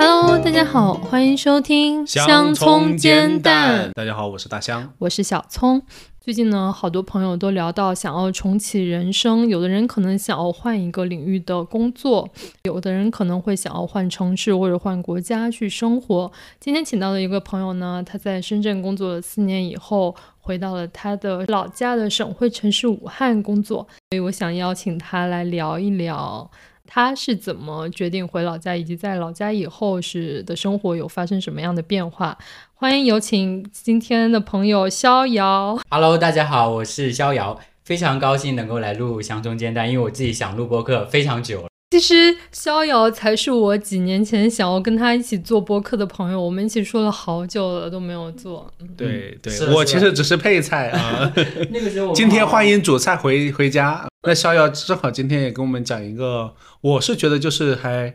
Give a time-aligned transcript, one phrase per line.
[0.00, 4.92] Hello，大家好，欢迎收听香葱煎蛋，大家好，我是大香。
[4.98, 5.82] 我是小葱。
[6.20, 12.30] 最近呢，好多朋友都聊到想要重启人生，有的人可能想要换一个领域的工作，
[12.62, 16.30] 有的人可能会想要换城市或者换国家去生活。
[16.60, 23.78] 今天请到的一个朋友呢，他在深圳工作了四年以后，回到了他的老家的省会城市武汉工作，
[24.10, 26.48] 所以我想邀请他来聊一聊。
[26.90, 32.36] 他是怎么决定回老家，以及在老家以后是的生活有发生什么样的变化？
[32.74, 35.78] 欢迎有请今天的朋友逍遥。
[35.90, 41.68] Hello，大家好，我是逍遥，非常高兴能够来录香中煎蛋，因为我自己想录播客非常久了。
[41.90, 48.72] 其实逍遥才是我几年前想要跟他一起做播客的朋友，我们一起说了好久了都没有做。
[48.80, 51.30] 嗯对对我其实只是配菜啊。
[51.70, 54.06] 那个时候今天欢迎迎主菜回回家。
[54.28, 58.14] 那逍遥正好今天也跟我们讲一个，我是觉得就是还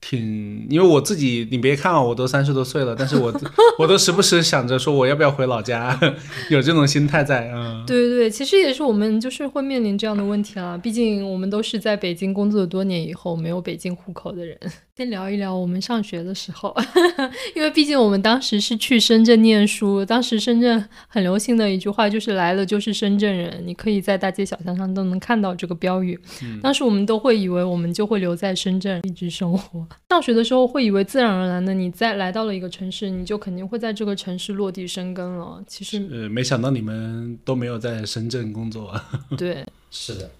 [0.00, 3.32] 挺，因为我自己你别看啊，我都三十多岁了，但是我
[3.78, 5.98] 我都时不时想着说我要不要回老家，
[6.50, 7.50] 有这种心态在。
[7.52, 10.78] 嗯，对对对，其实也是我们就是会面临这样的问题啦。
[10.78, 14.58] 毕竟我们都是在北京工作多年以后没有北京户口的人。
[14.96, 16.76] 先聊一聊我们上学的时候，
[17.56, 26.20] 因为毕竟我们当时是去深圳念书，当时深圳很流行的一句话就是“来了就是深圳人”，你可以在大街小巷上都能看到这个标语。
[26.60, 29.86] 当时我们都会以为我们就会留在深圳一直生活。
[30.08, 35.62] 上学的时候会以为自然而然的，你再来到了一个城市，你就肯定会在这个城市落地生根了。
[35.66, 38.92] 其实呃，没想到你们都没有在深圳工作。
[39.38, 39.64] 对。
[39.90, 40.30] 是的，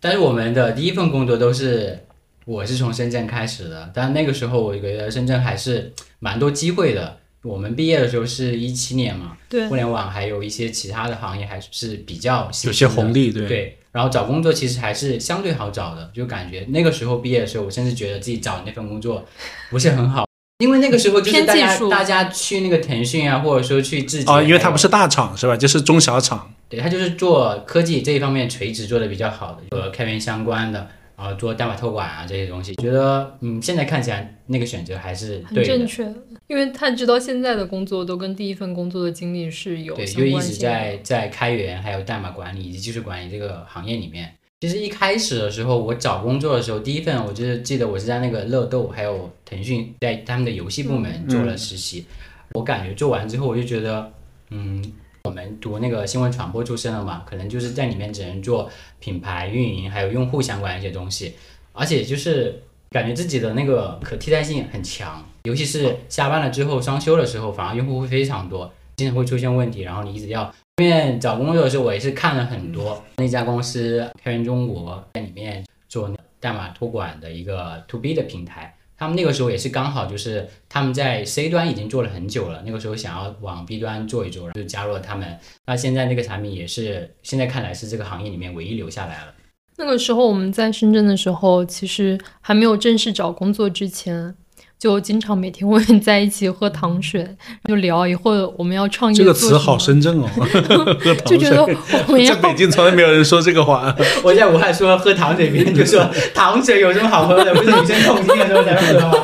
[0.00, 1.98] 但是我们的第一份工作都是
[2.44, 7.18] 我是从深圳开始的，但那个时候我觉得深圳还是蛮多机会的。
[7.42, 19.26] 我们毕业的时候是一七年嘛，对互联网还有一些其他的行业还是比较有些红利，对，对，然后找工作其实还是相对好找的，就感觉那个时候毕业的时候，我甚至觉得自己找的那份工作
[19.70, 20.24] 不是很好，
[20.58, 25.56] 因为那个时候就是大家大家去那个腾讯啊，或者说去自己哦，因为它不是大厂是吧？
[25.56, 26.48] 就是中小厂。
[26.68, 30.86] 对，它就是做科技这一方面垂直做的比较好的，和开源相关的，
[31.18, 36.04] 然后做代码托管啊这些东西，觉得嗯，现在看起来那个选择还是很，正确，
[36.46, 40.52] 因为他直到现在的工作都跟第一份工作的经历是有对，就一直。
[40.52, 44.32] 在在开源还有代码管理以及技术管理这个行业里面。
[44.60, 52.04] 其实一开始的时候，我找工作的时候，第一份我就是记得我是在那个乐豆还有腾讯在他们的游戏部门做了实习。
[52.52, 54.12] 我感觉做完之后，我就觉得，
[54.50, 54.84] 嗯，
[55.28, 61.34] 我们读那个新闻传播出身的嘛，可能就是在里面只能做品牌运营还有用户相关的一些东西，
[61.74, 70.44] 而且就是感觉自己的那个可替代性很强，尤其是下班了之后双休的时候，反而用户会非常多，经常会出现问题，然后你一直要。
[70.44, 76.10] 后面找工作的时候，我也是看了很多那家公司开源中国在里面做
[76.40, 85.38] 代码托管的一个 to B 的平台，他们那个时候也是刚好就是他们在 C 端已经做了很久了，那个时候想要往 B 端做一做，就加入了他们。
[85.66, 89.32] 那现在那个产品也是现在看来是这个行业里面唯一留下来了。
[89.76, 94.34] 那个时候我们在深圳的时候，其实还没有正式找工作之前，
[94.78, 97.26] 就经常每天会在一起喝糖水，
[97.68, 101.76] 就聊以后我们要创业这个词好深圳哦， 喝糖就觉得水。
[102.06, 103.92] 我们要在北京从来没有人说这个话。
[104.22, 107.52] 我在武汉说喝糖水，别人就说糖水有什么好喝的？
[107.54, 109.14] 不是女生痛经的时候才会喝吗？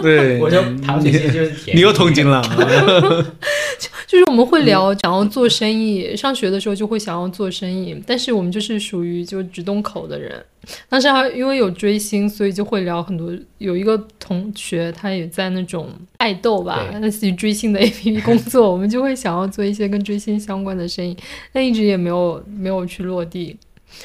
[0.00, 1.76] 对，我说糖水其实就是甜。
[1.76, 2.40] 你又痛经了。
[4.10, 10.44] 就是我们会聊想要做生意，上学的时候就会想要做生意，但是我们就是属于就只动口的人。
[10.88, 13.32] 当时还因为有追星，所以就会聊很多。
[13.58, 21.16] 有一个同学他也在那种爱豆吧，对类似于追星的 APP 工作，我们就会想要做一些跟追星相关的生意，
[21.52, 23.56] 但一直也没有没有去落地。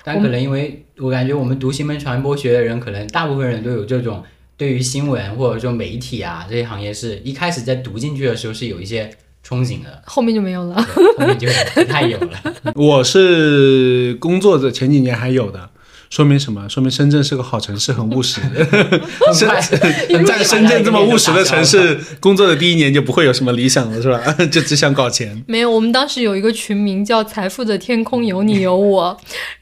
[0.03, 4.23] 但可能因为我感觉我们读新闻传播学的人，可能大部分人都有这种
[4.55, 9.09] 对于新闻或者说媒体啊这些行业，是一开始在读进去的时候是有一些
[9.45, 10.81] 憧憬的，后面就没有了。
[11.17, 12.29] 后面就不太有了。
[12.73, 15.69] 我是工作的前几年还有的，
[16.15, 16.65] 说明什么？
[16.69, 18.39] 说明深圳是个好城市，很务实。
[18.47, 19.59] 很快
[20.23, 24.21] 在深圳这么务实的城市工作的第一年就不会有什么理想了，是吧？
[24.49, 25.43] 就只想搞钱。
[25.45, 29.17] 没有，我们当时有一个群名叫“财富的天空有你有我”，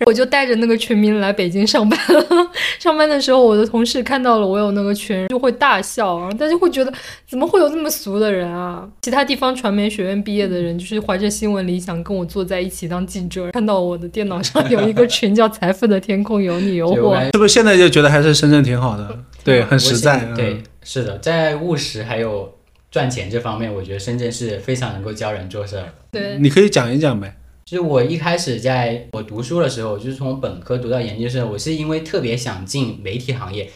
[0.05, 1.99] 我就带着那个群名来北京上班。
[2.77, 6.93] 上班的时候，我的同事看到了我有那个群，就会大笑，然后大家会觉得
[7.27, 8.87] 怎么会有这么俗的人啊？
[9.01, 19.19] 其他地方传媒学院毕业的人，就是怀着新闻理想跟我坐在一起当记者，看到我的电脑上有一个群叫“财富的天空有你有我对我感”，是不是现在就觉得还是深圳挺好的？
[19.43, 20.25] 对，很实在。
[20.35, 22.53] 对，是的，在务实还有
[22.91, 25.83] 赚钱这方面，我觉得深圳是非常能够教人做事。
[26.11, 27.35] 对，你可以讲一讲呗。
[27.65, 33.69] 就是我一开始在我读书的时候，就是从本科读到研究生，我是因为特别想进媒体行业，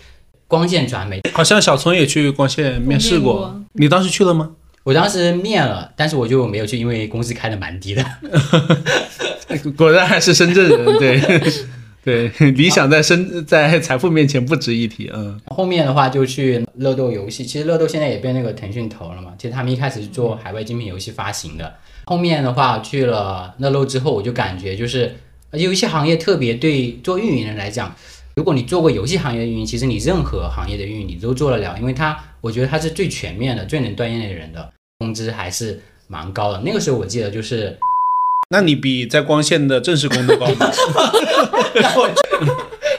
[0.47, 1.21] 光线传媒。
[1.33, 4.51] 好像小聪也去光线面试过，过你当时去了吗？
[4.83, 8.05] 我当时面了，但是我就没有去，因为工资开的蛮低的。
[9.75, 11.19] 果然还是深圳人，对
[12.07, 19.33] 对， 理想在身 在财富面前不值一提，嗯，后面的话就去乐豆游戏，其实乐豆现在也被那个腾讯投了嘛。
[19.37, 21.75] 其实他们一开始是做海外精品游戏发行的，
[22.05, 25.13] 后面的话去了乐豆之后，我就感觉就是
[25.51, 27.93] 游戏行业特别对做运营人来讲，
[28.37, 35.77] 如果你做过游戏行业的运营，其实你任何行业的运营你都做得了，因为它我觉得它是最全面的、最能锻炼人的，工资还是
[36.07, 36.61] 蛮高的。
[36.63, 37.77] 那个时候我记得就是
[38.49, 40.71] 那你比在光线的正式工作高吗？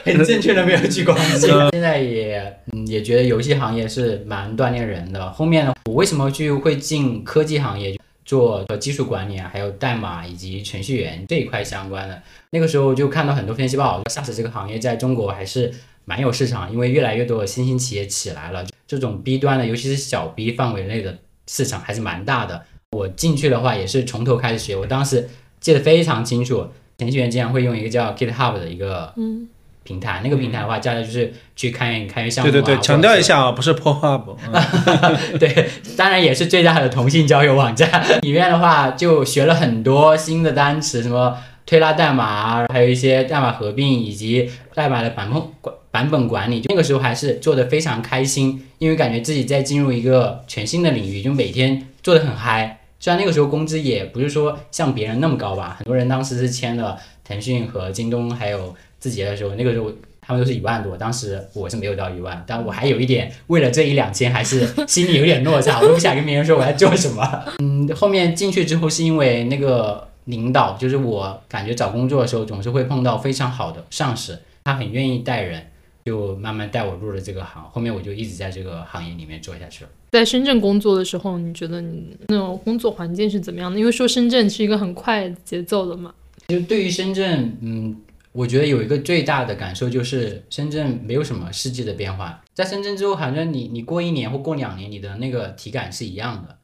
[0.05, 5.31] 很正确的没有去光线， 现在也嗯也觉得游戏行业是蛮锻炼人的。
[5.31, 12.21] 后面呢，我为什么去会进科技行业做技术管理啊，还有代码以及程序员这一块相关的？
[12.51, 15.71] 那个时候就看到很多分析报道，SaaS 这个行业在中国还是
[16.05, 21.17] 蛮有市场，因为越来越多的新兴企业起来了，这种 B 端的，尤其是小 B 范围内的
[21.47, 22.63] 市场还是蛮大的。
[22.91, 29.47] 我进去的话也是从头开始学，我当时记得非常清楚，程序员经常会用一个叫 GitHub 的一个嗯
[29.83, 32.51] 平台，那个平台的话，大家就是去开源开源项目、啊。
[32.51, 38.03] 对对对，强调一下啊，不是 PornHub， 嗯对，当然也是最大的同性交友网站。
[38.21, 41.37] 里面的话就学了很多新的单词，什么
[41.67, 46.63] 推拉代码啊，还有一些代码合并以及代码的版本管版本管理。
[46.67, 52.78] 那个时候还是做的非常开心，因为感觉自己在进入一个全新的领域，就每天做的很嗨。
[52.99, 67.43] 虽然那个时候工资也不是说像别人那么高吧，很多人当时是签了腾讯和京东还有字节的时候，那个时候他们都是一万多，当时我是没有到一万，但我还有一点为了这一两千，还是心里有点落差，我都不想跟别人说我在做什么。
[67.63, 75.67] 嗯，后面进去之后是因为那个领导，就是我感觉找工作的时候总是会碰到非常好的上司，他很愿意带人，
[76.05, 79.89] 就慢慢带我入了这个行，后面我就一直在这个行业里面做下去了。
[80.11, 83.79] 在深圳工作的时候，你觉得你那种工作环境是怎么样的？
[83.79, 86.13] 因为说深圳是一个很快节奏的嘛。
[86.47, 87.95] 就对于深圳，嗯，
[88.31, 92.43] 我觉得有一个最大的感受就是深圳没有什么世纪的变化。
[92.55, 96.57] 在深圳之后，好像你你过一年或过两年，你的那个体感是一样的，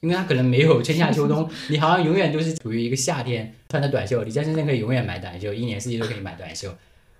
[0.00, 4.22] 因为它可能没有春夏秋冬， 你好像永远都是处于一个夏天穿着短袖。
[4.24, 6.68] 你在深圳可以永远买短袖，一年四季都可以买短袖。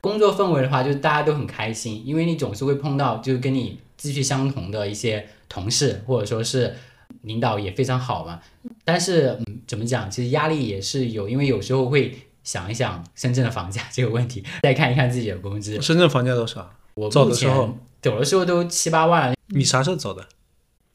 [0.03, 6.75] 工作氛围的话，就是大家都很开心，因为你总是会碰到就是跟你志趣相同的一些同事，或者说是
[7.21, 8.41] 领导也非常好嘛。
[8.85, 10.11] 但是，嗯，怎么讲？
[10.11, 15.79] 其实压力也是有，因为有时候会想一想深圳的房价这个问题， 再看一看自己的工资。
[15.83, 16.73] 深圳房价多少？
[16.95, 20.27] 我走的时候走的时候都七八万，你啥时候走的？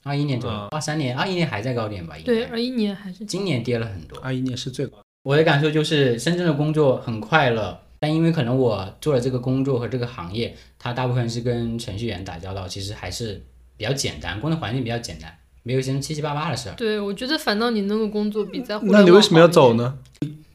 [0.04, 2.16] 二一年左右啊，二三年，二一年还在高点吧？
[2.16, 4.20] 应该对，二一年还是今年跌了很多。
[4.20, 5.00] 二一年是最高。
[5.24, 13.44] 我的感受就是，深圳的工作很快乐，但因为可能我做了这个工作和这个行业，它大部分是跟程序员打交道，其实还是
[13.78, 15.32] 比较简单，工作环境比较简单，
[15.64, 16.76] 没有一些七七八八的事儿。
[16.76, 19.48] 对，我觉得反倒你那个工作比在互那你为什么要？
[19.48, 19.98] 走呢？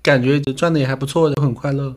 [0.02, 1.94] 感觉赚的也还不错，就很快乐。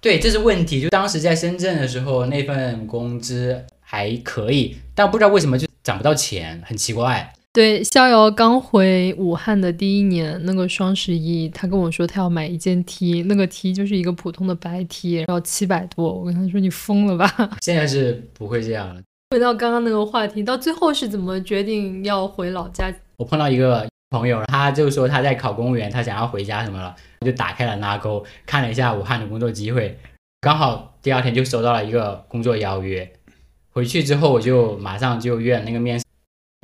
[0.00, 0.82] 对，这是问题。
[0.82, 7.32] 就当时在深圳的时候，那份工资还可以，但不知道为什么就涨不到钱，很奇怪。
[7.52, 16.12] 对，逍遥刚回武汉的第一年，那个双十一，他跟我说他要买一件 T，那个 T 就是一个普通的白 T，要七百多。
[16.12, 17.58] 我跟他说你疯了吧？
[17.62, 19.00] 现在是不会这样了。
[19.30, 22.94] 回到刚刚那个话题，到最后是怎么决定要回老家？
[23.18, 29.98] 我碰到一个朋友，他就说他在考公务员，他想要回家什么了，就打开了拉钩，看了一下武汉的工作机会，
[30.40, 33.12] 刚好第二天就收到了一个工作邀约。
[33.68, 36.06] 回去之后我就马上就约了那个面试，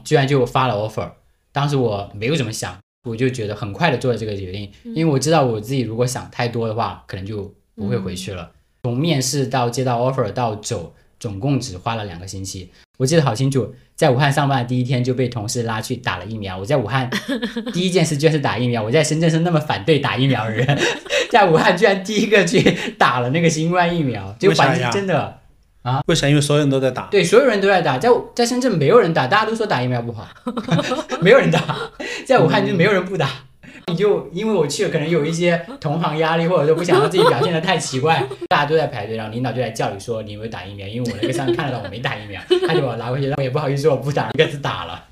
[0.02, 1.10] 居然就发了 offer。
[1.52, 8.52] 当时我没有怎么想，我就觉得很快的做了这个决定，因为我知道我自己如果想太多的话，可能就不会回去了。
[8.84, 10.94] 从面试到接到 offer 到走，
[11.24, 12.70] 总共只花了两个星期。
[12.98, 16.58] 我记得好清楚，在武汉上班的第一天就被同事拉去打了疫苗。
[16.58, 17.08] 我在武汉
[17.72, 18.82] 第一件事居然是打疫苗。
[18.82, 20.78] 我在深圳是那么反对打疫苗的人，
[21.32, 22.60] 在武汉居然第一个去
[22.98, 25.40] 打了那个新冠疫苗，就环境为啥呀真的
[25.80, 26.28] 啊为啥？
[26.28, 27.06] 因为所有人都在打。
[27.10, 30.28] 对所有人都在打，在在深圳没有人打，大家都说打疫苗不好，
[31.22, 31.90] 没有人打，
[32.26, 33.28] 在武汉就没有人不打。
[33.28, 33.53] 你
[33.96, 45.04] 就因为我去了，可能有一些同行压力，或者说不想让自己表现的太奇怪， 大家都在排队，然后领导就在叫你说你有没有打疫苗，因为我那个上面看得到我没打疫苗， 他就把我拉过去，我也不好意思说我不打，一个字打了。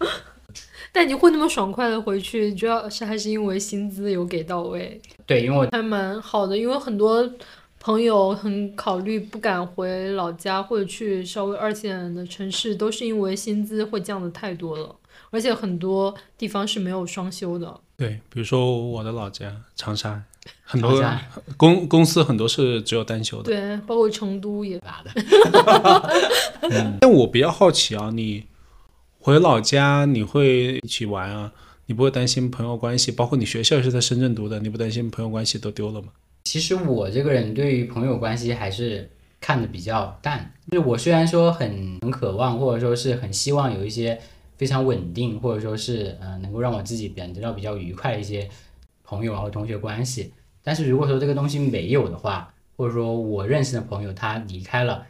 [0.95, 6.57] 但你会那么爽快的回去，主要是还是因为薪资有给到位，对，因为我还蛮好的。
[6.57, 7.31] 因为很多
[7.81, 14.95] 朋友很考虑不敢回老家或者去稍微二线的城市，都是因为薪资会降的太多了，
[15.31, 17.81] 而且很多地方是没有双休的。
[18.03, 20.21] 对，比如说我的老家长沙，
[20.65, 21.01] 很多
[21.57, 23.45] 公公司很多是只有单休的。
[23.45, 25.13] 对，包括成都也吧的。
[27.01, 28.45] 但我比较好奇啊，你
[29.21, 31.53] 回老家你会一起玩啊？
[31.87, 33.13] 你不会担心朋友关系？
[33.13, 36.09] 包括你学校也是在深圳读的，你不担心朋友关系都丢了吗？
[36.43, 39.09] 其实我这个人对于朋友关系还是
[39.41, 44.21] 看的比较淡，就是我虽然说很很渴望，或者说是很希望有一些
[44.63, 48.49] 非常稳定，或者说是呃能够让我自己感觉到比较愉快的一些
[49.03, 55.05] 朋友啊或同学关系，但是如果说这个东西没有的话，或者说我认识的朋友他离开了，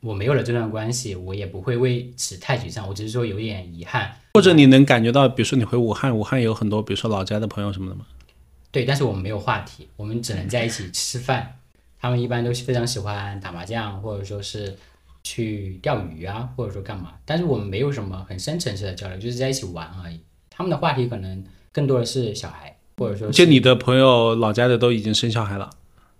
[0.00, 4.12] 我没有了这段关系，我也不会为此太沮丧，我只是说有点遗憾。
[4.34, 8.06] 或者你能感觉到，比如说你回武汉，武汉有很多，比如说老家的朋友什么的吗？
[8.70, 11.56] 对，但是我们没有话题，我们只能在一起吃饭。
[12.00, 14.78] 他们一般都是非常喜欢打麻将，或者说是
[15.28, 17.12] 去钓鱼啊，或者说干嘛。
[17.26, 20.18] 但是我们没有什么很深层次的交流，就是在一起玩而已。
[20.48, 25.68] 他们的话题可能更多的是小孩，或者说就是你的朋友老家的都已经生小孩了，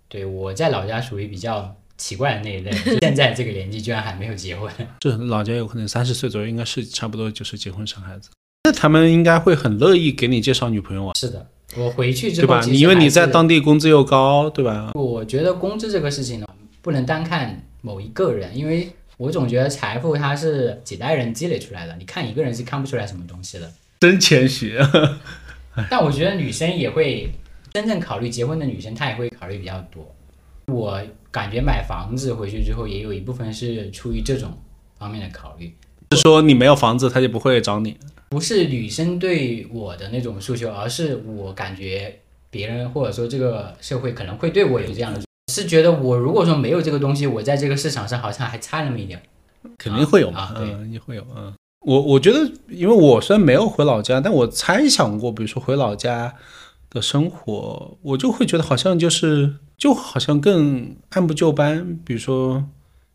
[0.09, 4.71] 对我在老家属于比较奇怪的那一类，现在这个年纪居然还没有结婚。
[5.01, 8.29] 这老家有可能三十岁左右，应该是差不多就是结婚生孩子。
[8.65, 12.67] 那他们应该会很乐意给你介绍女朋友啊，是的，我回去之后，对吧？
[12.67, 14.93] 你因为你在当地工资又高，对吧？
[14.95, 16.47] 我觉得工资这个事情呢，
[16.83, 23.71] 不能单看某一个人，因为我总觉得财富它是几代人积累出来的，你看一个人是看不出来什么东西的。
[23.99, 24.79] 真谦虚。
[25.91, 27.29] 但我觉得女生也会
[27.73, 30.15] 真正考虑结婚的女生，她也会考虑比较多。
[30.67, 34.57] 我感觉买房子回去之后，也有一部分是出于这种
[34.99, 35.75] 方面的考虑，
[36.13, 37.97] 是说你没有房子，他就不会找你。
[38.29, 42.21] 不是女生对我的那种诉求，而是我感觉
[42.51, 45.21] 别人或者说这个社会可能会对我有这样的，
[45.59, 49.21] 是觉得我如果说没有这个东西，我在这个市场上好像还差那么一点。
[49.77, 51.53] 肯定会有嘛，啊对嗯，也会有，嗯。
[51.81, 56.33] 我我觉得，因为我虽然没有回老家，但我猜想过，比如说回老家
[56.91, 61.99] 的生活，我就会觉得好像就是，就好像更按部就班。
[62.05, 62.65] 比如说，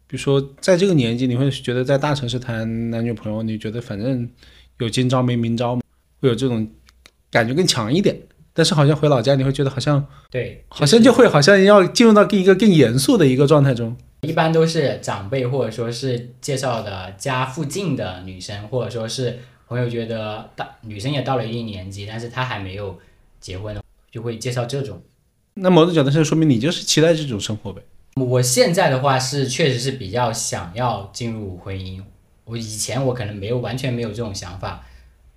[0.07, 4.29] 比如说在这个年纪，你会觉得在大城市谈男女朋友，你觉得反正
[4.79, 5.75] 有今朝没明朝，
[6.19, 6.67] 会有这种
[7.31, 8.17] 感觉更强一点。
[8.53, 13.95] 但是好像回老家，你会觉得好像对，好像就会好像要进入到一个更严肃的一个状态中。
[14.21, 22.97] 一般都是长辈或者说是介绍的家附近的女生，或者说是朋友觉得大女生也到了一定年纪，但是她还没有
[23.41, 23.75] 结婚，
[24.11, 25.01] 就会介绍这种。
[25.55, 27.81] 那某种角度上说明你就是期待这种生活呗。
[28.15, 32.01] 我现在的话是确实是比较想要进入婚姻，
[32.45, 34.85] 我以前我可能没有完全没有这种想法，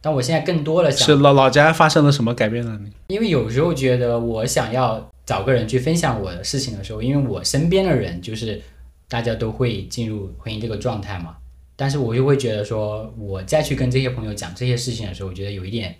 [0.07, 2.93] 但我现在更多的想是老老家发生了什么改变了你？
[3.09, 8.63] 因为有时候觉得我想要找个人去分享我的事情的时候，因为我身边的人就是
[9.09, 11.35] 大家都会进入婚姻这个状态嘛，
[11.75, 15.97] 但是我就会觉得说，我再去跟这些朋友讲这些事情的时候，我觉得有一点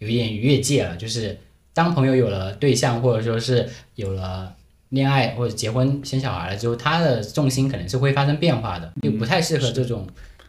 [0.00, 1.38] 有一点越界了，就是
[1.72, 4.54] 当朋友有了对象，或者说是有了
[4.90, 10.06] 恋爱或者结婚生小孩了之后，他的重心可能是会发生变化的，就不太适合这种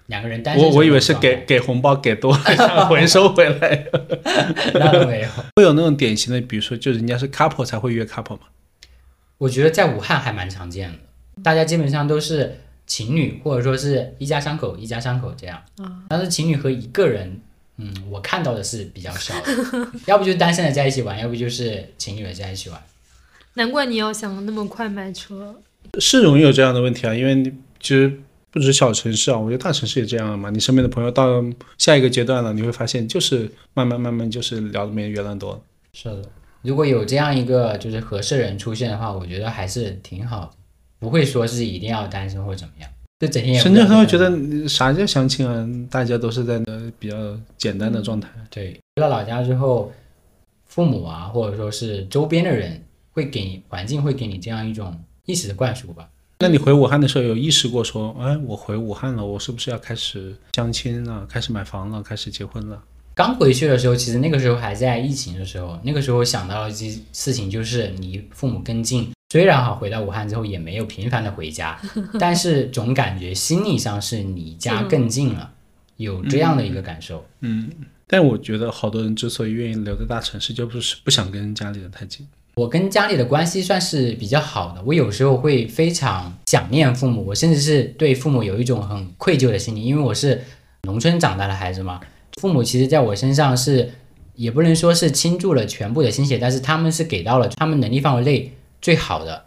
[0.08, 3.86] 两个人单身我我以为是给给红包给多了， 想回收回来。
[4.74, 5.30] 那倒没有。
[5.56, 8.42] 会有那种典型的，比如说，就人家是 couple 才会约 couple 吗。
[9.38, 10.98] 我觉得在武汉还蛮常见的，
[11.44, 15.62] 大家基本上都是情侣，或者说是一家三口一家三口这样。
[16.08, 17.40] 但是情侣和一个人，
[17.78, 22.82] 嗯，我看到的是比较少的， 要不就是单身的在一起玩，要不就是情侣的在一起玩。
[23.56, 25.62] 难怪你要想那么快买车。
[26.00, 28.20] 是容易有这样的问题啊，因为你其实
[28.52, 30.50] 不止小城市啊，我觉得大城市也这样嘛。
[30.50, 31.44] 你身边的朋友到
[31.78, 35.62] 下一个阶段了，你会发现就是慢慢慢慢就是聊的没原来多了。
[35.94, 36.30] 是的，
[36.62, 40.52] 如果有这样一个就是合适的人出现的话，我觉得还是挺好的，
[41.00, 42.90] 不会说是一定要单身或怎么样。
[43.20, 45.68] 就整天也深圳知道他会觉得啥叫相亲啊？
[45.90, 47.18] 大家都是在那比较
[47.58, 48.30] 简单的状态。
[48.50, 49.92] 对，回到老家之后，
[50.68, 52.80] 父母啊，或者说是周边的人，
[53.12, 56.08] 会给你环境会给你这样一种意识的灌输吧。
[56.40, 62.82] 那你回武汉的时候有意识过说，哎，我回武汉了，我是不是要开始相亲了，开始买房了，开始结婚了？
[63.16, 69.10] 刚回去的时候，其实那个时候还在疫情的时候，那个时候想到了一件事情，就是离父母更近。
[69.30, 71.82] 虽然哈回到武汉之后也没有频繁的回家，
[72.20, 75.52] 但是总感觉心理上是离家更近了，
[75.96, 77.26] 有这样的一个感受。
[77.42, 77.70] 嗯
[78.10, 82.26] 但我觉得好多人之所以愿意留在大城市，就不是不想跟家里人太近。
[82.58, 90.42] 我跟家里的关系算是比较好的，我有时候会非常想念父母，我甚至是对父母有一种很愧疚的心理，因为我是
[90.82, 92.02] 农村长大的孩子嘛，
[92.42, 93.92] 父母其实在我身上是
[94.34, 99.46] 也不能说是倾注了全部的心血，但是他们是给到了他们能力范围内最好的。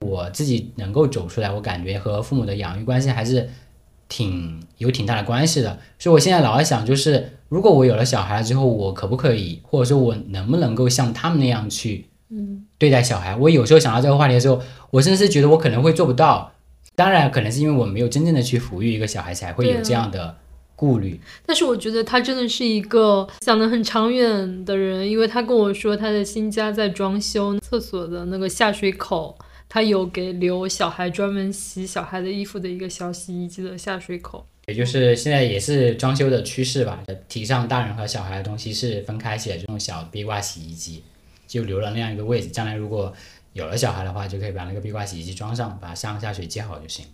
[0.00, 3.46] 我自己能够走出来，我感觉和父母的养育关系还是
[4.08, 5.78] 挺有挺大的关系的。
[5.98, 13.34] 所以我现在老在想，就是如果我有了小孩之后，我可不可以，或者说我能不能够像他们那样去嗯对待小孩。
[13.36, 16.52] 我有时候想到这个话题的时候，我甚至是觉得我可能会做不到。
[16.94, 20.36] 当然，可能是因为我没有真正的去抚育一个小孩，才会有这样的
[20.74, 21.20] 顾虑。
[21.46, 34.44] 但是我觉得他真的是一个想得很长远的人，因为他跟我说他的新家在装修，厕所的那个下水口，他有给留小孩专门洗小孩的衣服的一个小洗衣机的下水口。
[34.66, 41.04] 也就是现在也是装修的趋势吧，提倡大人和小孩的东西是分开写，这种小壁挂洗衣机
[41.48, 43.12] 就留了那样一个位置，将来如果
[43.54, 47.10] 有了小孩的话，就可以把那个壁挂洗衣机装上，把上下水接好就行了。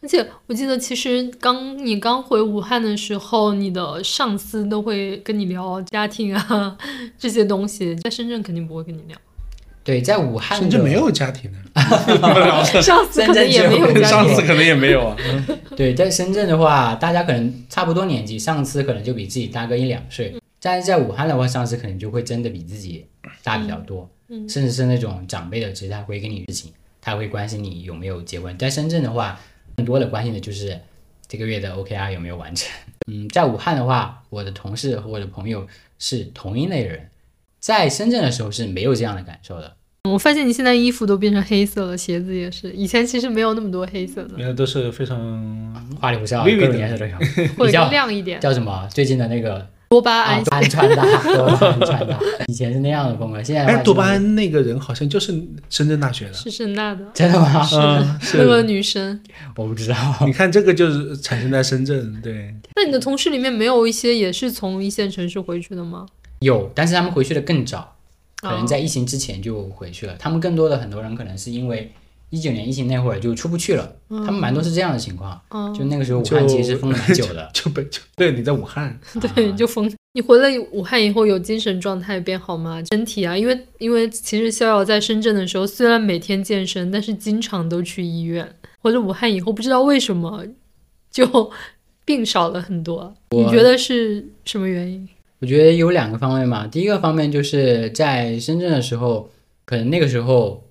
[0.00, 6.78] 而且我记得，其实刚你刚回武汉的时候，你的上司都会跟你聊家庭啊
[7.18, 9.18] 这些东西，在深圳肯定不会跟你聊。
[9.82, 11.58] 对，在武汉深圳没有家庭呢，
[12.82, 14.02] 上司可能也没有。
[14.04, 15.16] 上司可能也没有啊。
[15.74, 23.06] 对，在深圳的话，大家可能差不多年纪，上司可能就比自己大个一两岁，但是在武汉的话，上司可能就会真的比自己
[23.42, 28.56] 大比较多，嗯甚至是那种长辈的职，他会跟你事情，他会关心你有没有结婚。
[28.58, 29.38] 在深圳的话，
[29.76, 30.78] 更多的关心的就是
[31.26, 32.68] 这个月的 OKR 有没有完成。
[33.10, 35.66] 嗯，在武汉的话，我的同事和我的朋友
[35.98, 37.08] 是同一类人，
[37.60, 39.76] 在深圳的时候是没有这样的感受的。
[40.08, 45.18] 我发现你现在衣服都变成黑色了，鞋子也是，以前其实没有那么多黑色的，原来都是非常
[46.00, 47.16] 花里胡哨，各种颜色都有，
[47.56, 48.40] 或 者比较亮一点。
[48.40, 48.88] 叫什么？
[48.90, 55.32] 最近的那个多巴胺啊，多巴胺穿搭，多巴胺穿搭， 以前是那样的风格，现在哎，多巴胺那个人好像就是
[55.70, 56.34] 深圳大学的。
[56.34, 57.62] 是深大的真的吗？
[58.20, 58.62] 是，那个。
[58.62, 59.18] 女生。
[59.56, 59.96] 我不知道。
[60.26, 66.06] 你看这个就是产生在深圳，对，那你的同事里面没有一些也是从一线城市回去的吗？
[66.40, 67.96] 有，但是他们回去的更早，
[68.42, 70.14] 可能哦在疫情之前就回去了。
[70.18, 71.90] 他们更多的很多人可能是因为
[72.30, 75.40] 一九年疫情那会儿就出不去了，他们蛮多是这样的情况。
[75.50, 78.98] 嗯，就那个时候武汉其实封了蛮久的， 就被就对你在武汉，
[79.34, 79.90] 对，啊就封。
[80.14, 82.82] 你回了武汉以后，有精神状态变好吗？
[82.90, 88.56] 身体啊，因为因为其实逍遥在深圳的时候，虽然每天健身，但是经常都去医院。
[88.80, 90.44] 回了武汉以后，不知道为什么
[91.10, 91.50] 就
[92.04, 93.14] 病少了很多。
[93.30, 95.08] 你觉得是什么原因？
[95.40, 96.66] 我觉得有两个方面嘛。
[96.66, 99.30] 第一个方面就是在深圳的时候，
[99.64, 100.64] 可能那个时候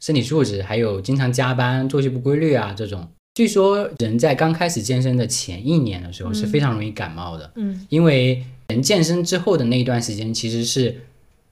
[0.00, 3.08] 身体素质还有经常加班、作息不规律啊这种。
[3.34, 11.02] 据说人在刚开始健身的前一年的时候是非常容易感冒的，嗯因为人健身之后的那一段时间其实是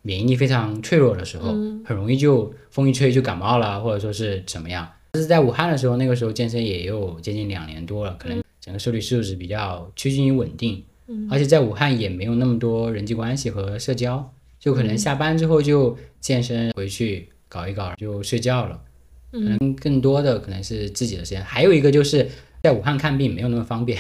[0.02, 4.88] 免疫力非常脆弱的时候，嗯很容易就风一吹就感冒了，或者说是怎么样。
[5.12, 10.82] 但是在武汉的时候，那个时候健身也有接近两年多了，可能整个身体素质比较趋近于稳定。
[11.06, 18.80] 嗯而且在武汉也没有那么多人际关系和社交，就可能下班之后就健身，回去搞一搞就睡觉了。
[19.30, 21.42] 可嗯能更多的可能是自己的时间。
[21.44, 22.28] 还有一个就是
[22.62, 23.98] 在武汉看病没有那么方便。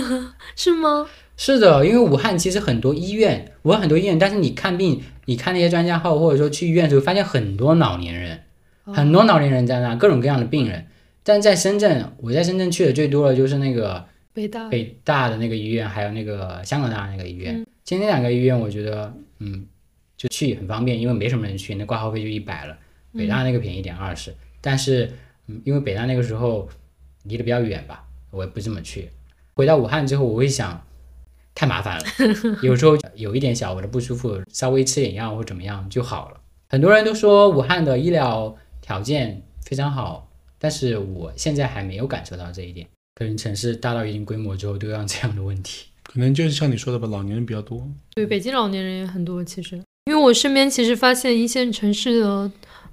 [0.56, 1.06] 是吗？
[1.36, 8.40] 是的，因为武汉其实很多医院，武汉很多医院，但是你看病，你看那些专家号或者说去医院的时候，发现很多老年人，
[8.84, 10.86] 很多老年人在那，各种各样的病人。
[11.22, 14.68] 但在深圳，我在深圳去的最多的就是那个北大。
[14.68, 17.64] 北大的那个医院，还有那个香港大的那个医院。
[17.84, 19.66] 其实那两个医院，我觉得，嗯，
[20.16, 22.76] 就去很方便，因为没什么人去，那挂号费就一百了。
[23.12, 25.10] 北大那个便宜点二十、但是，
[25.46, 26.68] 嗯，因为北大那个时候
[27.24, 29.10] 离得比较远吧，我也不怎么去。
[29.54, 30.84] 回到武汉之后，我会想，
[31.54, 32.04] 太麻烦了，
[32.62, 36.40] 有时候有一点小我的不舒服，稍微吃点药或怎么样就好了。
[36.68, 42.86] 很多人都说武汉的医疗条件非常好，但是我现在还没有感受到这一点。
[43.16, 45.86] 可能城市大到一定规模之后都要这样的问题。
[46.04, 47.86] 可能就是像你说的吧，老年人比较多。
[48.14, 52.50] 对，北京老年人也很多，其实，因为我身边其实发现一线城市的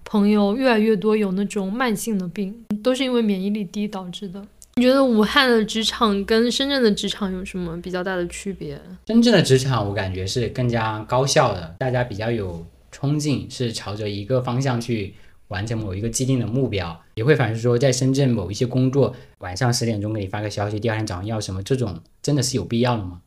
[0.10, 4.42] 朋友越来越多有那种慢性的病，都是因为免疫力低导致的。
[4.76, 8.80] 你觉得武汉的职场跟深圳的职场有什么比较大的区别？
[9.08, 15.14] 深圳的职场，我感觉是更加高效的，大家比较有冲劲，是朝着一个方向去
[15.50, 16.98] 完成某一个既定的目标。
[17.16, 23.20] 也会反思说，在深圳某一些工作，晚上十点钟给你发个消息，第二天早上要什么，这种真的是有必要的吗？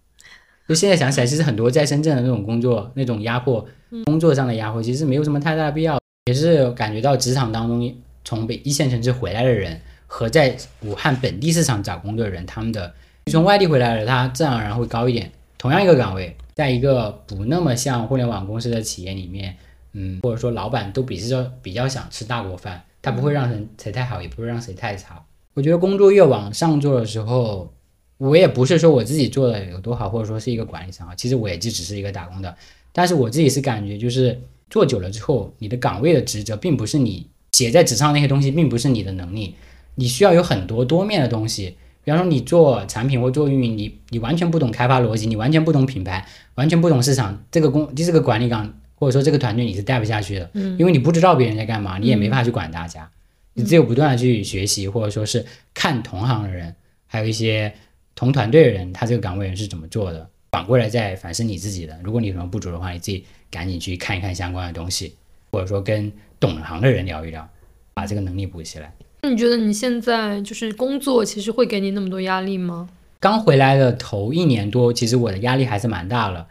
[0.66, 3.66] 就现在想起来，其实很多在深圳的那种工作，那种压迫，
[4.06, 5.99] 工作上的压迫，其实没有什么太大的必要。
[6.30, 7.92] 也是感觉到职场当中
[8.24, 12.94] 从北一线城市回来的人和在武汉本地市场找工作的人，他们的
[13.26, 15.32] 从外地回来的，他自然而然会高一点。
[15.58, 19.56] 同样一个岗位，在一个不那么像互联网公司的企业里面，
[19.92, 25.20] 嗯，或者说老板都比较比较想吃大锅饭，他不会让人谁太好，也不会让谁太差。
[25.54, 27.72] 我觉得工作越往上做的时候，
[28.18, 32.56] 我也不是说我自己做的有多好，或者说是一个管理层啊，其实我也就只是一个打工的。
[32.92, 39.56] 但是我自己是感觉，就是做久了之后，你的岗位的职责并不是你写在纸上那些东西，并不是你的能力，
[39.96, 41.76] 你需要有很多多面的东西。
[42.02, 53.10] 比方说，你做产品或做运营，你你完全不懂开发逻辑，你完全不懂品牌，完全不懂市场，这个工这是个管理岗或者说这个团队你是带不下去的，嗯因为你不知道别人在干嘛，你也没法去管大家，
[53.52, 56.74] 你只有不断的去学习，或者说是看同行的人，
[57.06, 57.74] 还有一些
[58.14, 61.98] 同团队的人，他这个岗位人是怎么做的，反过来再反思你自己的。
[62.02, 65.14] 如果你有什么不足的话，你自己赶紧去看一看相关的东西，
[65.50, 67.48] 或者说跟懂行的人聊一聊，
[67.92, 68.94] 把这个能力补起来。
[69.22, 72.88] 那你觉得你现在就是工作，其实会给你那么多压力吗？
[73.18, 76.46] 刚回来的头一年多，其实我的压力还是蛮大了。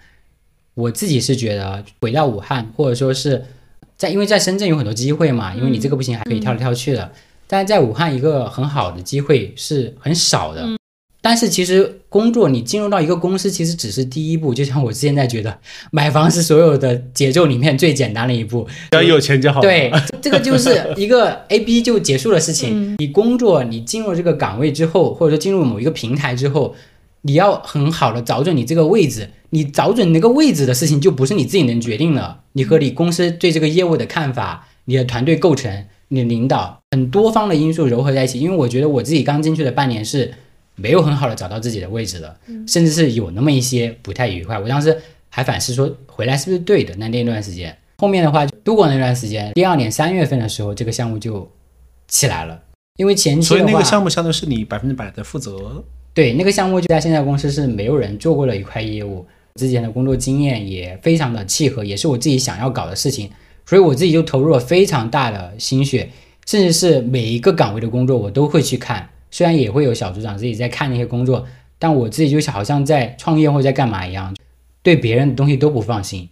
[0.75, 3.43] 我自己是觉得回到武汉，或者说是
[3.97, 7.11] 在，因为在深圳有很多机会嘛，因为你这个不行还可以跳来跳去的。
[7.47, 10.67] 但是在武汉，一个很好的机会是很少的。
[11.21, 14.53] 但是其实工作你进入到一个公司，其实只是第一步。
[14.53, 15.59] 就像我现在觉得，
[15.91, 18.65] 买房是所有的节奏里面最简单的一步。
[18.91, 19.61] 只要有钱就好了。
[19.61, 22.95] 对，这个就是一个 A B 就结束的事情。
[22.99, 26.73] 你工作，你进入这个岗位之后，或者说进入某一个平台之后，
[27.23, 29.29] 你要很好的找准你这个位置。
[29.51, 32.41] 你找准那个位置的事情，就不是你自己能决定了。
[32.53, 38.39] 你和你公司对这个业务的看法，你的团队构成，你的领导，很多方的因素糅合在一起。
[38.39, 40.33] 因为我觉得我自己刚进去的半年是
[40.79, 44.57] 没有很好的找到自己的位置的，甚至是有那么一些不太愉快。
[44.57, 44.97] 我当时
[45.29, 46.95] 还反思说，回来是不是对的？
[46.95, 51.49] 那那段时间，后面的话度过那段时间，第二年三月份的时候，这个项目就
[52.07, 52.61] 起来了。
[52.97, 55.83] 因为前期所以的话，那个项目相当于是你百分之百的负责。
[56.13, 63.29] 对那个项目就在现在公司是没有人做过的一块业务，之前的工作经验也非常的契合，也是我自己想要搞的事情，
[63.65, 66.09] 所以我自己就投入了非常大的心血，
[66.45, 71.45] 甚至是每一个岗位的工作我都会去看，虽然也会有小组长自己在看那些工作，
[71.77, 74.35] 但我自己就好像在创业或者在干嘛一样，
[74.81, 76.27] 对别人的东西都不放心，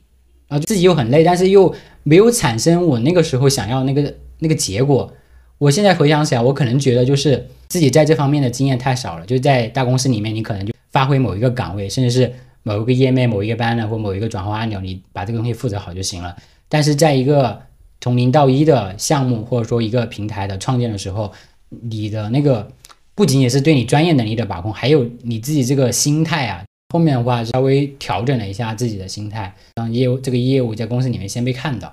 [0.48, 5.14] 啊，自己又很累，但是又没有产生我那个时候想要那个那个结果。
[5.60, 9.26] 我现在回想起来，我可能觉得就是自己在这方面的经验太少了。
[9.26, 12.32] 就在大公司里面，你可能就发挥某一个岗位，甚至是
[12.62, 16.36] 某一个页面、某一个班的或某一个转化按钮，你把这个东西负责好就行了。
[16.70, 17.60] 但是在一个
[18.00, 21.32] 从零到一的项目，或者说一个平台的创建的时候，
[21.70, 22.72] 你的那个
[23.18, 26.64] 不仅仅是对你专业能力的把控，还有你自己这个心态啊。
[26.94, 31.92] 后面的话稍微调整了一下自己的心态，让业务这个业务在公司里面先被看到。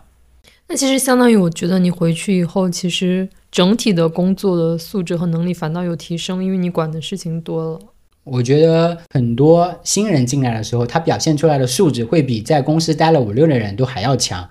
[0.69, 7.81] 那其实相当于，我觉得你回去以后，其实整体的工作的素质和能力反倒有提升，因为你管的事情多了。
[8.25, 14.47] 我觉得很多新人进来的时候，他表现出来的素质会比在公司待了五六年的人都还要强。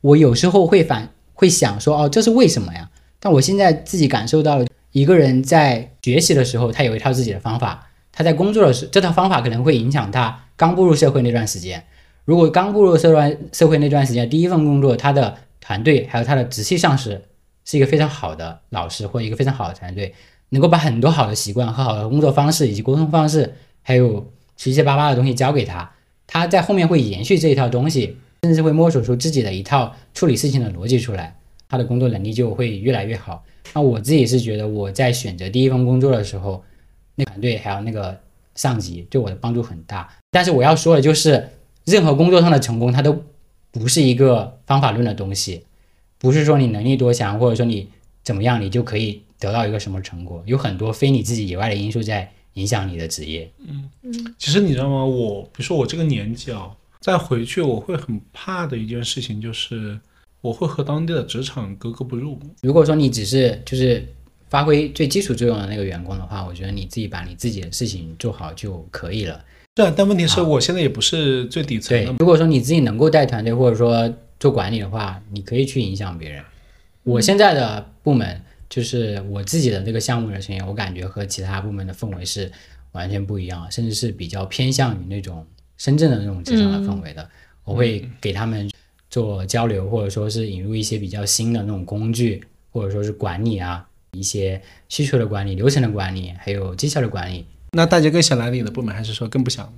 [0.00, 2.88] 我有时候会反会想说，哦，这是为什么呀？
[3.22, 11.84] 但我现在自己感受到了，一个人在学习的时候，他有一套自己的方法；他在工作的时候，这套方法可能会影响他刚步入社会那段时间。
[12.24, 17.22] 如果刚步入社段社会那段时间，第一份工作，他的团队还有他的直系上司
[17.64, 20.14] 是一个非常好的老师或一个非常好的团队，
[20.50, 25.90] 能够把很多好的习惯和好的工作方式以及沟通方式，还有七七八八的东西教给他，
[26.26, 31.36] 他在后面会延续这一套东西，甚至会摸索出自己的一套处理事情的逻辑出来，
[31.70, 33.42] 他的工作能力就会越来越好。
[33.72, 36.62] 那我自己是觉得我在选择第一份工作的时候，
[37.14, 38.20] 那团队还有那个
[38.56, 40.12] 上级对我的帮助很大。
[40.32, 41.48] 但是我要说的就是，
[41.84, 43.24] 任何工作上的成功，它都
[43.70, 45.64] 不是一个方法论的东西，
[46.18, 47.88] 不是说你能力多强，或者说你
[48.24, 50.42] 怎么样，你就可以得到一个什么成果。
[50.46, 53.48] 有很多非你自己以外的因素在影响你的职业。
[53.64, 55.04] 嗯嗯其实你知道吗？
[55.04, 59.98] 我比如说我这个年纪啊，再回去我会很怕的一件事情就是，
[60.40, 62.38] 我会和当地的职场格格不入。
[62.62, 64.04] 如果说你只是就是
[64.48, 69.44] 发挥最基础作用的那个员工的话，我觉得你自己把你自己的事情做好就可以了。
[69.76, 76.42] 是啊，但问题是我现在也不是最底层的，对如果说你自己能够带团队或者说做管理的话，你可以去影响别人。
[77.02, 82.50] 我现在的部门就是我自己的这个项目的成员，我感觉和其他部门的氛围是
[82.92, 87.28] 完全不一样，甚至是比较偏向于那种深圳的那种职场的氛围的。
[87.64, 88.69] 我会给他们
[89.10, 97.44] 做交流，或者说是引入一些比较新的那种工具，或者说是管理啊，一些需求的管理、流程的管理，还有绩效的管理。
[97.72, 99.72] 那大家更想来你的部门，还是说更不想？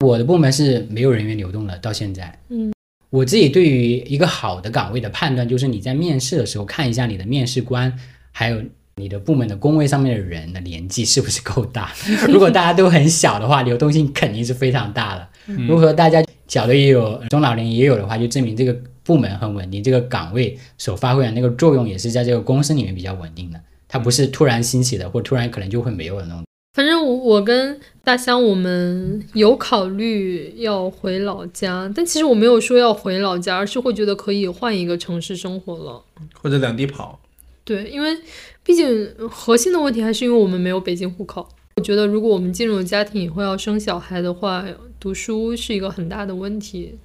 [0.00, 2.38] 我的部门是没有人员流动的，到现在。
[2.48, 2.72] 嗯，
[3.10, 7.96] 我自己对于一个好的岗位的判断，就是你在面试的时候看一下你的面试官，
[8.32, 8.62] 还有
[8.96, 11.92] 你的部门的工位上面的人的年纪是不是够大。
[12.28, 15.28] 如果大家都很小的话，流动性肯定是非常大的。
[15.46, 26.44] 如果说大家小的也有，中老年也有的话，就证明这个部门很稳定，这个岗位所发挥的那个作用也是在这个公司里面比较稳定的，它不是突然兴起的，或突然可能就会没有的那种。
[26.74, 36.02] 反正我我跟大香我们有考虑要回老家，但其实我没有说要回老家，而是会觉得可以换一个城市生活了。
[36.42, 37.20] 或者两地跑？
[37.64, 38.16] 对，因为
[38.64, 41.48] 毕竟核心的问题还是因为我们没有北京户口。
[41.76, 44.64] 我觉得如果我们进入家庭以后要生小孩的话，
[45.04, 46.98] 读书是一个很大的问题。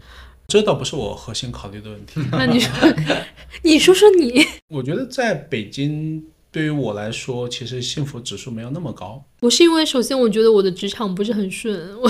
[0.47, 2.21] 这倒不是我核心考虑的问题。
[2.31, 2.71] 那你说，
[3.61, 9.21] 你说说你，我觉得在北京对于我来说，其实幸福指数没有那么高。
[9.41, 12.09] 我是因为首先我觉得我的职场不是很顺， 我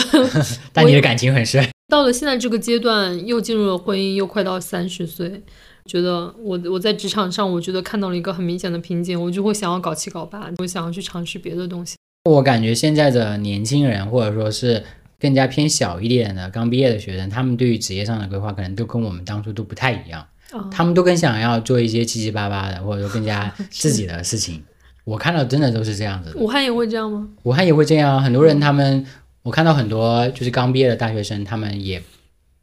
[0.72, 1.68] 但你的感情很顺。
[1.88, 5.42] 到了现在这个阶段，又进入了婚姻，又快到三十岁，
[5.88, 11.96] 觉得我我在职场上，我觉得看到了一个很明显的瓶颈，我就会想要搞七搞八，我想要去尝试别的东西。
[12.30, 14.84] 我感觉现在的年轻人，或者说是
[15.20, 20.22] 更加偏小一点的刚毕业的学生，他们对于职业上的规划，可能都跟我们当初都不太一样。
[20.52, 24.64] 啊他们都更想要做一些七七八八的，或者说更加自己的事情。
[25.06, 26.40] 我看到真的都是这样子的。
[26.40, 27.28] 武汉也会这样吗？
[27.44, 29.06] 武汉也会这样啊，很多人他们，
[29.44, 32.02] 我看到很多就是刚毕业的大学生，他们也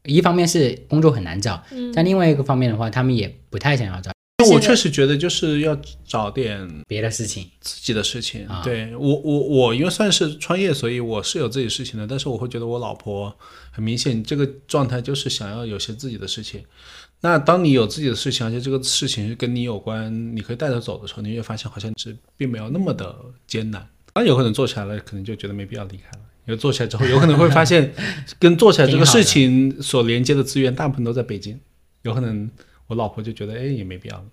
[0.05, 4.11] 一方面是工作很难找，嗯但另外一个方面的话，他们也不太想要找
[4.55, 7.51] 我确实觉得就是要找点别的事情。
[7.61, 8.47] 自己的事情。
[8.47, 12.07] 啊对我，我我因为算是创业，所以我是有自己事情的。
[12.07, 13.37] 但是我会觉得我老婆
[13.71, 16.63] 很明显这个状态就是想要有些自己的事情。
[17.21, 23.81] 那当你有自己的事情，而且这个事情是跟你有关，你可以带着走的时候，你会发现好像是并没有那么的艰难。
[24.13, 26.25] 当然有可能做起来了，可能就觉得没必要离开了。
[26.47, 27.93] 因为做起来之后，有可能会发现
[28.39, 31.59] 跟做起来这个事情所连接的资源大部分都在北京，
[32.03, 32.49] 有可能
[32.87, 34.25] 我老婆就觉得哎也没必要了。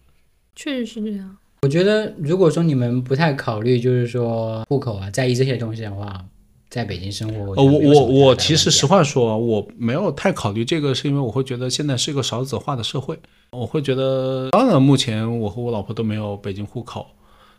[0.56, 1.38] 确实是这样。
[1.62, 6.26] 我觉得如果说你们不太考虑，就是说户口啊，在意这些东西的话，
[6.70, 13.18] 在北京生活，呃，我我觉得没有什么太大的我其实实话说，我没有太考虑这个，是因为我会觉得现在是一个少子化的社会，
[13.52, 17.08] 我会觉得，当然目前我和我老婆都没有北京户口，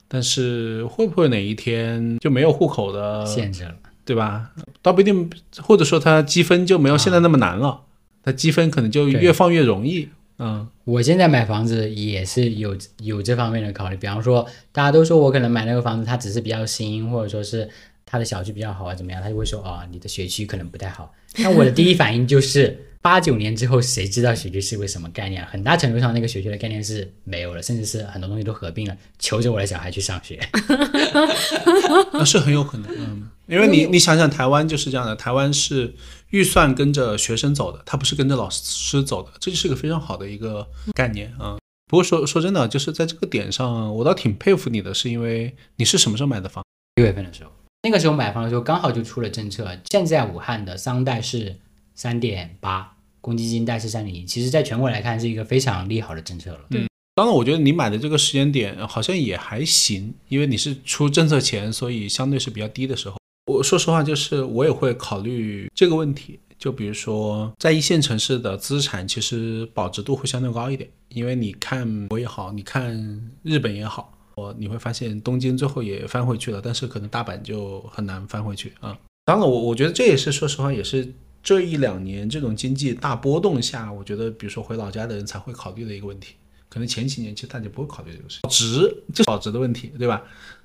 [0.07, 3.75] 但是会不会哪一天就没有户口的，限制了。
[4.07, 4.51] 对吧？
[4.83, 5.31] 倒不一定，
[5.63, 7.81] 或者说它积分就没有现在那么难了，
[8.23, 10.67] 它积分可能就越放越容易，嗯。
[10.85, 17.69] 我现在买房子也是有有这方面的考虑，比方说大家都说我可能买那个房子它只是比较新，或者说是
[18.05, 21.13] 它的小区比较好啊怎么样，他就会说啊、你的学区可能不太好。
[21.39, 25.49] 那我的第一反应就是八九年之后谁知道学区是个什么概念啊？
[25.51, 30.39] 很大程度上那个学区的概念是没有了，甚至是很多东西都合并了，求着我的小孩去上学。
[32.13, 35.93] 那是很有可能，嗯，因为你你想想，台湾就是这样的，台湾是
[36.35, 41.57] 预算跟着学生走的，它不是跟着老师走的，这就是个非常好的一个概念啊。
[41.87, 46.65] 不过说说真的，就是在这个点上，我倒挺佩服你的，是因为你是什么时候买的房？
[46.97, 47.53] 六月份的时候，
[47.85, 51.55] 那个时候买房的时候刚好就出了政策，现在武汉的商贷是
[51.95, 56.61] 三点八，公积金贷是三点一，其实在全国来看是一个非常利好的政策了。
[56.69, 63.17] 对当然，我觉得你买的这个时间点好像也还行，因为你是出政策前，所以相对是比较低的时候。
[63.47, 66.41] 我说实话，就是我也会考虑这个问题。
[66.57, 78.97] 就比如说，在一线城市的资产其实保值度会相对高一点，因为你看我也好，你看日本也好，我你会发现东京最后也翻回去了，但是可能大阪就很难翻回去啊。
[79.27, 86.37] 当然我，我觉得这也是说实话，也是这一两年这种经济大波动下，我觉得比如说回老家的人才会考虑的一个问题。
[86.71, 88.81] 可能前几年其实大家不会考虑这个事，保值
[89.13, 90.23] 就是保值的问题，对吧？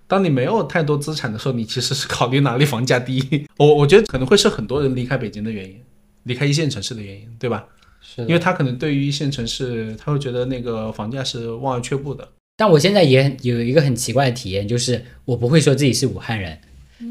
[0.09, 3.45] 当你没有太多资产的时候，你其实是考虑哪里房价低。
[3.57, 5.79] 我我觉得可能会是很多人离开北京的原因，
[6.23, 7.67] 离开一线城市的原因，对吧？
[8.01, 12.27] 是因为他可能对于一线城市，他会觉得那个房价是望而却步的。
[12.57, 16.57] 但我现在也有一个很奇怪的体验，就是我不会说自己是武汉人，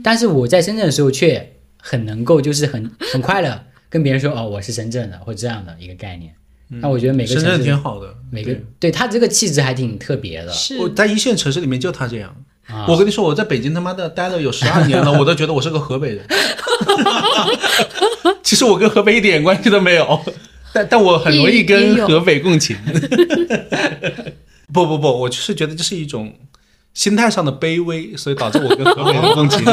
[0.03, 6.35] 但是我在深圳的时候却很能够，就是很很快乐跟别人说哦我是深圳的或这样的一个概念。
[6.69, 10.53] 那我觉得每个深圳城市挺好的，每个对对他这个气质还挺特别的。
[10.53, 12.35] 是我在一线城市里面就他这样。
[12.71, 16.27] 啊我跟你说，我在北京他妈的待了有十二年了， 我都觉得我是个河北人。
[18.43, 20.21] 其实我跟河北一点关系都没有，
[20.73, 22.77] 但但我很容易跟河北共情。
[24.73, 26.35] 不不不，我就是觉得这是一种
[26.93, 29.65] 心态上的卑微，所以导致我跟河北人共情。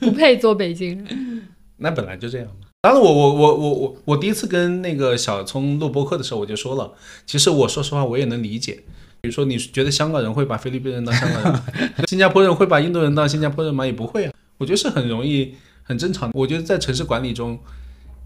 [0.00, 1.42] 不配做北京人。
[1.76, 2.68] 那本来就这样嘛。
[2.80, 6.92] 当然我，我我我我我第一次跟那个小聪录播客的时候，我就说了，
[7.26, 8.82] 其实我说实话，我也能理解。
[9.24, 13.86] 比如说，你觉得香港人会把菲律宾人当香港人， 新加坡人会把印度人当新加坡人吗？
[13.86, 14.32] 也不会啊。
[14.58, 16.38] 我觉得是很容易、很正常的。
[16.38, 17.58] 我觉得在城市管理中，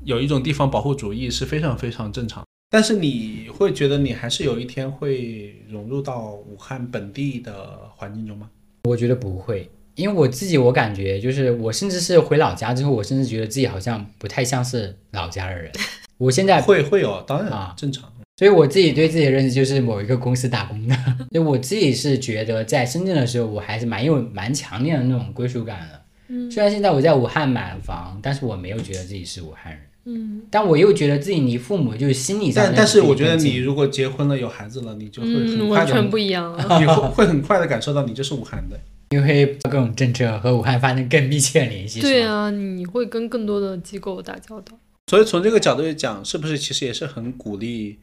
[0.02, 2.42] 有一种地方保护主义是非常非常正常。
[2.68, 8.50] 但是你会觉得你还是有一天会融入到武汉本地的环境中吗？
[8.82, 15.70] 我觉得不会，因为我自己我感觉就是我甚至是回老家之后，我甚至觉得自己好像不太像是老家的人。
[16.16, 18.12] 我现在会会有，当然啊正常。
[18.38, 20.94] 所以我自己对自己的认识就是某一个公司打工的，
[21.32, 26.00] 所以我自己是觉得在深圳的时候，我还是蛮有蛮强烈的那种归属感的。
[26.28, 36.62] 嗯虽然现在我在武汉买了房，但是我没有觉得自己是武汉人，嗯但我又觉得自己离父母就是心理上但但是我觉得你如果结婚了有孩子了，你就会嗯，很快的，完全不一样了。
[36.78, 38.78] 你会会很快的感受到你就是武汉的。
[39.10, 42.00] 因为各种政策和武汉发生更密切的联系。
[42.00, 44.78] 对啊，你会跟更多的机构打交道。
[45.10, 47.98] 所以从这个角度来讲，是不是其实也是很鼓励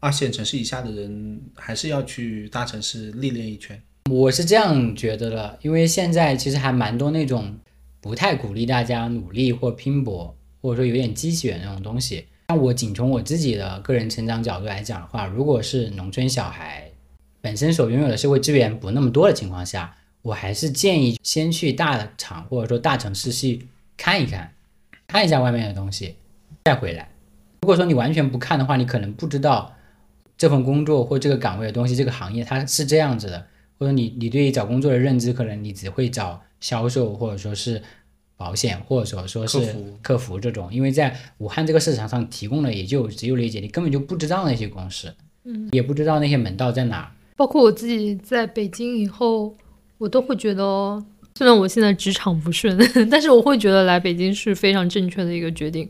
[0.00, 3.80] 二线城市以下的人，还是要去大城市历练一圈？
[4.10, 7.58] 我是这样觉得的，因为现在其实还蛮多那种
[8.00, 12.26] 不太鼓励大家努力或拼搏，或者说有点积血那种东西。
[12.48, 16.88] 那我仅从我自己的个人成长角度来讲的话，如果是农村小孩
[17.40, 24.52] 本身所拥有的社会资源不那么多的情况下，我还是建议先去大厂或者说大城市去看一看，
[25.08, 26.14] 看一下外面的东西，
[26.64, 27.10] 再回来。
[27.62, 29.74] 如果说你完全不看的话，你可能不知道
[30.38, 33.46] 这份工作或这个岗位的东西，这个行业它是这样子的，
[33.78, 37.82] 或者你你对于找工作的认知，可能你只会找销售或者说是
[38.36, 47.10] 保险，或者说说是客服客服这种，因为在武汉这个市场上提供的也就只有理解，你根本就不知道那些公司，嗯，也不知道那些门道在哪儿。
[47.36, 49.54] 包括我自己在北京以后，
[49.98, 51.02] 我都会觉得，
[51.34, 52.78] 虽然我现在职场不顺，
[53.10, 55.88] 但是我会觉得来北京是非常正确的一个决定。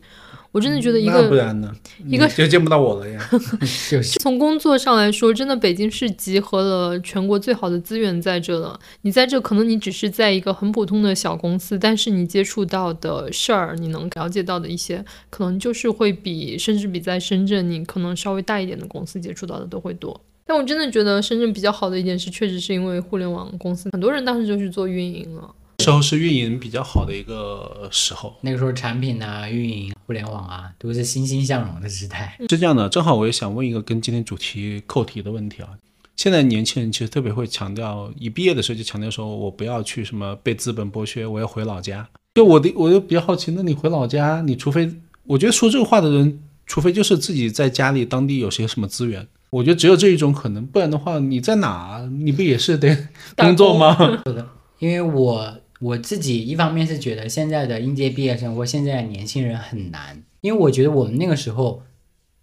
[0.53, 1.71] 我真的觉得一个然呢？
[2.07, 3.21] 一个就见不到我了呀。
[4.21, 8.79] 从工作上来说，真的北京是集合了全国最好的资源在这了。
[9.03, 20.19] 你在这，可能你只是在一个很普通的小公司，但是你接触到的事儿，你能了解到的一些，可能就是会比甚至比在深圳你可能稍微大一点的公司接触到的都会多。
[20.47, 25.53] 但我真的觉得深圳比较好的一点是，确实是因为互联网公司，很多人当时就去做运营了。
[25.87, 28.35] 时候是运营比较好的一个时候。
[28.41, 32.37] 那个时候产品啊、运营、互联网啊，都是欣欣向荣的时代。
[32.51, 35.69] 是这样的，正好我也想问一个跟今天主题扣题的问题啊。
[36.17, 42.09] 现在年轻人其实特别会强调，一毕业的时候就强调说，我不要去什么被资本剥削，我要回老家。
[42.35, 44.91] 就我的，我就比较好奇，那你回老家，你除非
[45.23, 53.97] 我觉得说这个话的人，除非就是自己在家里当地有些什么资源，我觉得只有这一种可能，不然的话你在哪，你不也是得工作吗？
[54.27, 61.83] 是的因为我我自己一方面是觉得现在的应届毕业生或现在的年轻人很难，因为我觉得我们那个时候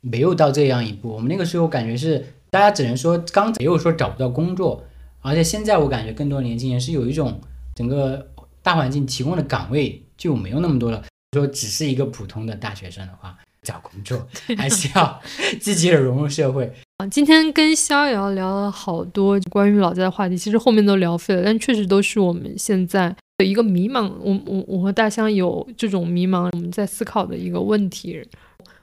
[0.02, 4.84] 没有到这样一步，我们那个时候感觉是大家只能说刚没有说找不到工作，
[5.22, 7.41] 而且现在我感觉更多年轻人是有一种
[7.76, 8.30] 整个
[8.62, 11.04] 大环境提供的岗位就没有那么多了。
[11.34, 15.19] 说只是一个普通的大学生的话，找工作还是要
[15.60, 16.72] 积极的融入社会。
[17.10, 24.12] 今天跟逍遥聊了好多关于老家的话题，其实后面都聊废了，但确实都是我们现在的一个迷茫。
[24.22, 28.22] 我我我和大香有这种迷茫，我们在思考的一个问题。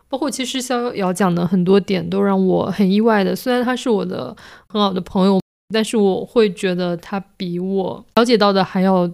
[0.09, 4.37] 包括其实逍遥讲的很多点都让我很意外的，虽然他是我的
[4.69, 5.41] 很好的朋友，
[5.73, 9.11] 但是我会觉得他比我了解到的还要。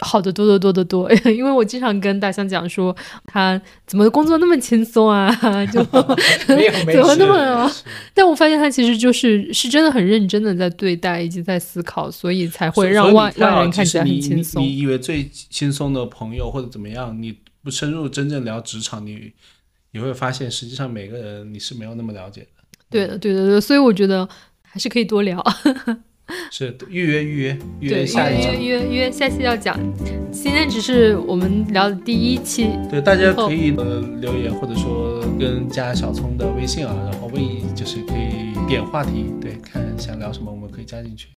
[0.00, 2.94] 好的多得多得多， 因为我经常跟大象讲说，
[3.26, 5.30] 他怎么工作那么轻松啊，
[5.66, 5.80] 就
[6.54, 7.70] 没有没怎么那么啊？
[8.14, 14.66] 但我发现他其实就是是真的很认真的在对待以及在思考，所以才会让外所以你看啊外人看起来很轻松你。
[14.66, 19.32] 你以为最轻松的朋友或者怎么样，你不深入真正聊职场，你
[19.92, 22.46] 你会发现，实际上每个人你是没有那么了解的。
[22.90, 24.28] 对的，对的，对的，所以我觉得
[24.62, 25.44] 还是可以多聊。
[26.50, 28.52] 是预约预约预，约下一场。
[28.52, 29.78] 约约约下期要讲，
[30.30, 32.70] 今天只是我们聊的第一期。
[32.90, 37.42] 对，大家可以呃留言，或者说跟加小聪的微信啊，然后问，
[37.74, 41.26] 就是可以点话题，对，看想聊什么，我们可以加进去。